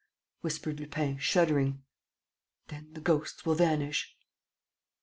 whispered 0.39 0.79
Lupin, 0.79 1.19
shuddering. 1.19 1.83
"Then 2.69 2.91
the 2.93 3.01
ghosts 3.01 3.45
will 3.45 3.53
vanish.. 3.53 4.17